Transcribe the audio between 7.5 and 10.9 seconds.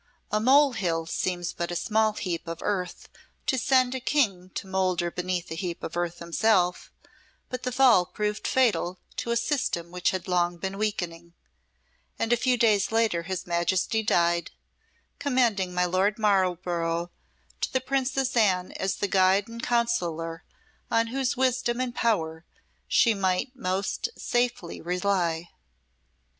the fall proved fatal to a system which had long been